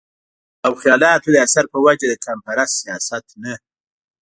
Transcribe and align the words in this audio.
او 0.65 0.71
خياالتو 0.81 1.29
د 1.33 1.37
اثر 1.45 1.63
پۀ 1.71 1.77
وجه 1.87 2.05
د 2.09 2.13
قامپرست 2.25 2.73
سياست 2.81 3.25
نه 3.43 3.53